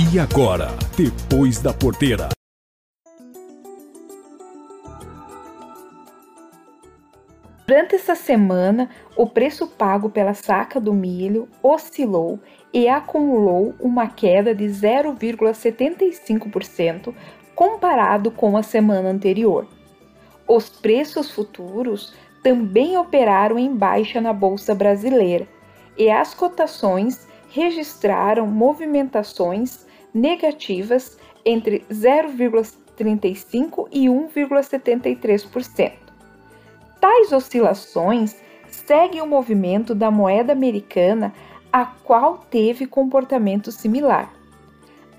E 0.00 0.16
agora, 0.16 0.68
depois 0.96 1.60
da 1.60 1.74
porteira. 1.74 2.28
Durante 7.66 7.96
essa 7.96 8.14
semana, 8.14 8.88
o 9.16 9.26
preço 9.26 9.66
pago 9.66 10.08
pela 10.08 10.34
saca 10.34 10.80
do 10.80 10.94
milho 10.94 11.48
oscilou 11.60 12.38
e 12.72 12.88
acumulou 12.88 13.74
uma 13.80 14.06
queda 14.06 14.54
de 14.54 14.66
0,75% 14.66 17.12
comparado 17.56 18.30
com 18.30 18.56
a 18.56 18.62
semana 18.62 19.08
anterior. 19.08 19.66
Os 20.46 20.70
preços 20.70 21.32
futuros 21.32 22.14
também 22.40 22.96
operaram 22.96 23.58
em 23.58 23.74
baixa 23.74 24.20
na 24.20 24.32
bolsa 24.32 24.76
brasileira 24.76 25.48
e 25.98 26.08
as 26.08 26.34
cotações 26.34 27.26
registraram 27.50 28.46
movimentações 28.46 29.87
negativas 30.12 31.18
entre 31.44 31.84
0,35 31.90 33.88
e 33.90 34.06
1,73%. 34.06 35.92
Tais 37.00 37.32
oscilações 37.32 38.36
seguem 38.70 39.22
o 39.22 39.26
movimento 39.26 39.94
da 39.94 40.10
moeda 40.10 40.52
americana, 40.52 41.32
a 41.72 41.84
qual 41.84 42.38
teve 42.50 42.86
comportamento 42.86 43.70
similar. 43.70 44.32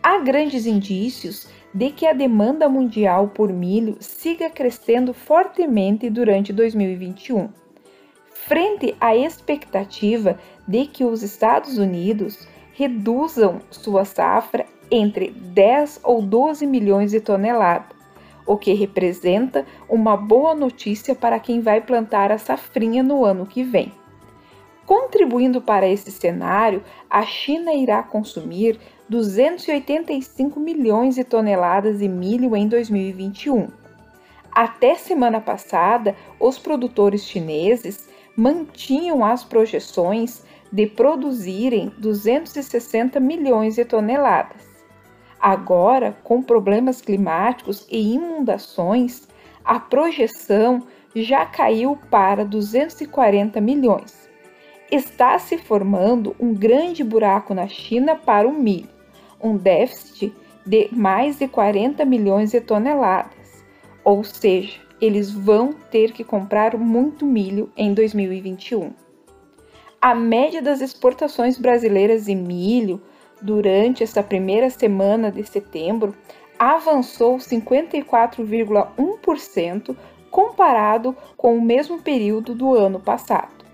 Há 0.02 0.18
grandes 0.20 0.66
indícios 0.66 1.48
de 1.74 1.91
que 1.91 2.05
a 2.08 2.13
demanda 2.13 2.68
mundial 2.68 3.27
por 3.30 3.52
milho 3.54 3.98
siga 3.99 4.49
crescendo 4.49 5.13
fortemente 5.13 6.10
durante 6.10 6.52
2021. 6.52 7.49
Frente 8.32 8.96
à 8.99 9.16
expectativa 9.16 10.40
de 10.68 10.85
que 10.85 11.04
os 11.04 11.21
Estados 11.21 11.77
Unidos 11.77 12.48
reduzam 12.80 13.60
sua 13.70 14.06
safra 14.06 14.66
entre 14.90 15.32
10 15.32 16.00
ou 16.02 16.22
12 16.22 16.66
milhões 16.66 17.12
de 17.12 17.20
toneladas, 17.20 17.90
o 18.46 18.55
que 18.55 18.71
representa 18.71 19.66
uma 19.90 20.16
boa 20.16 20.55
notícia 20.55 21.13
para 21.13 21.41
quem 21.41 21.60
vai 21.60 21.82
plantar 21.82 22.32
a 22.32 22.38
safrinha 22.38 23.04
no 23.04 23.26
ano 23.26 23.46
que 23.46 23.63
vem. 23.63 23.91
Contribuindo 24.86 25.62
para 25.62 25.90
esse 25.90 26.10
cenário, 26.10 26.82
a 27.10 27.24
China 27.24 27.74
irá 27.74 28.02
consumir 28.02 28.80
285 29.10 30.58
milhões 30.58 31.16
de 31.16 31.26
toneladas 31.26 31.99
de 31.99 32.08
milho 32.08 32.55
em 32.55 32.66
2021. 32.66 33.68
Até 34.54 34.96
semana 34.96 35.41
passada, 35.41 36.16
os 36.40 36.58
produtores 36.58 37.26
chineses 37.26 38.08
mantinham 38.38 39.26
as 39.26 39.43
projeções 39.43 40.48
de 40.71 40.85
produzirem 40.85 41.91
260 41.98 43.20
milhões 43.20 43.75
de 43.75 43.85
toneladas. 43.85 44.67
Agora, 45.39 46.17
com 46.23 46.41
problemas 46.41 47.01
climáticos 47.01 47.87
e 47.89 48.13
inundações, 48.13 49.27
a 49.63 49.79
projeção 49.79 50.84
já 51.15 51.45
caiu 51.45 51.97
para 52.09 52.43
240 52.43 53.59
milhões. 53.62 54.29
Está 54.91 55.37
se 55.40 55.57
formando 55.57 56.35
um 56.40 56.53
grande 56.53 57.03
buraco 57.03 57.53
na 57.53 57.67
China 57.67 58.15
para 58.15 58.47
o 58.47 58.51
milho, 58.51 58.90
um 59.41 59.55
déficit 59.55 60.34
de 60.65 60.90
mais 60.91 61.37
de 61.40 61.47
40 61.47 62.03
milhões 62.05 62.51
de 62.51 62.62
toneladas. 62.62 63.63
Ou 64.03 64.23
seja, 64.23 64.79
eles 65.00 65.31
vão 65.31 65.72
ter 65.72 66.12
que 66.12 66.23
comprar 66.23 66.78
muito 66.78 67.25
milho 67.25 67.72
em 67.78 67.94
2021. 67.94 68.91
A 70.02 70.16
média 70.16 70.62
das 70.62 70.80
exportações 70.80 71.58
brasileiras 71.58 72.24
de 72.24 72.34
milho 72.34 73.02
durante 73.42 74.02
esta 74.02 74.24
primeira 74.24 74.69
semana 74.69 75.30
de 75.30 75.44
setembro 75.44 76.16
avançou 76.58 77.36
54,1% 77.36 79.97
comparado 80.31 81.14
com 81.36 81.58
o 81.58 81.62
mesmo 81.62 82.02
período 82.02 82.56
do 82.56 82.74
ano 82.74 83.02
passado. 83.02 83.66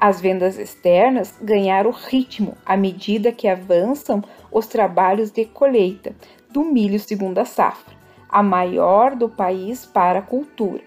As 0.00 0.22
vendas 0.22 0.58
externas 0.58 1.34
ganharam 1.38 1.90
ritmo 1.90 2.56
à 2.64 2.74
medida 2.74 3.30
que 3.30 3.46
avançam 3.46 4.24
os 4.50 4.66
trabalhos 4.66 5.30
de 5.30 5.44
colheita 5.44 6.16
do 6.50 6.64
milho 6.64 6.98
segunda 6.98 7.44
safra, 7.44 7.94
a 8.26 8.42
maior 8.42 9.14
do 9.14 9.28
país 9.28 9.84
para 9.84 10.20
a 10.20 10.22
cultura, 10.22 10.80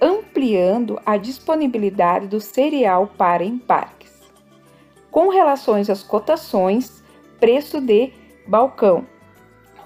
ampliando 0.00 1.00
a 1.04 1.16
disponibilidade 1.16 2.28
do 2.28 2.40
cereal 2.40 3.08
para 3.18 3.42
embarques. 3.42 3.99
Com 5.10 5.28
relações 5.28 5.90
às 5.90 6.02
cotações, 6.02 7.00
Preço 7.40 7.80
de 7.80 8.12
balcão. 8.46 9.06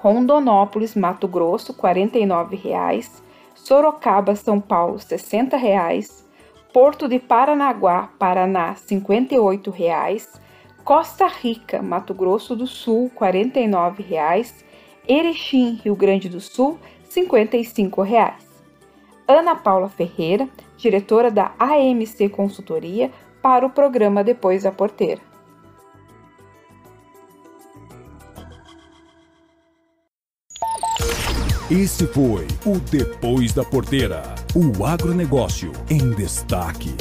Rondonópolis, 0.00 0.96
Mato 0.96 1.28
Grosso, 1.28 1.70
R$ 1.70 1.78
49,00. 1.78 3.22
Sorocaba, 3.54 4.34
São 4.34 4.60
Paulo, 4.60 4.96
R$ 4.96 5.04
60,00. 5.04 6.24
Porto 6.72 7.06
de 7.06 7.20
Paranaguá, 7.20 8.10
Paraná, 8.18 8.70
R$ 8.70 8.74
58,00. 8.74 10.40
Costa 10.82 11.28
Rica, 11.28 11.80
Mato 11.80 12.12
Grosso 12.12 12.56
do 12.56 12.66
Sul, 12.66 13.08
R$ 13.20 13.30
49,00. 13.30 14.64
Erechim, 15.06 15.80
Rio 15.84 15.94
Grande 15.94 16.28
do 16.28 16.40
Sul, 16.40 16.76
R$ 17.14 17.22
55,00. 17.22 18.34
Ana 19.28 19.54
Paula 19.54 19.88
Ferreira, 19.88 20.48
diretora 20.76 21.30
da 21.30 21.52
AMC 21.56 22.28
Consultoria, 22.30 23.12
para 23.44 23.66
o 23.66 23.70
programa 23.70 24.24
Depois 24.24 24.62
da 24.62 24.72
Porteira. 24.72 25.20
Esse 31.70 32.06
foi 32.06 32.46
o 32.64 32.78
Depois 32.90 33.52
da 33.52 33.62
Porteira. 33.62 34.22
O 34.54 34.86
agronegócio 34.86 35.72
em 35.90 36.10
destaque. 36.12 36.94